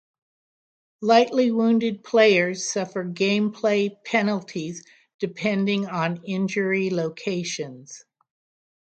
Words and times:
Lightly 1.01 1.51
wounded 1.51 2.03
players 2.03 2.67
suffer 2.67 3.05
gameplay 3.05 4.03
penalties 4.03 4.83
depending 5.19 5.85
on 5.85 6.23
injury 6.23 6.89
locations. 6.89 8.03